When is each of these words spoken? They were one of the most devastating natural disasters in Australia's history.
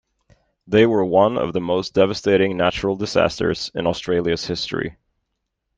They 0.65 0.87
were 0.87 1.05
one 1.05 1.37
of 1.37 1.53
the 1.53 1.61
most 1.61 1.93
devastating 1.93 2.57
natural 2.57 2.95
disasters 2.95 3.69
in 3.75 3.85
Australia's 3.85 4.45
history. 4.47 4.97